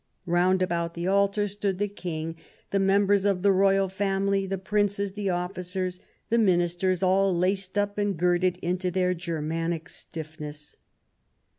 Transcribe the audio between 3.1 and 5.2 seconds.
of the Royal Family, the Princes,